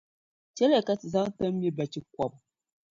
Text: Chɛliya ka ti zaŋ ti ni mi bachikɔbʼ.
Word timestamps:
Chɛliya 0.55 0.81
ka 0.87 0.93
ti 0.99 1.07
zaŋ 1.13 1.27
ti 1.37 1.41
ni 1.45 1.51
mi 1.59 1.69
bachikɔbʼ. 1.77 2.33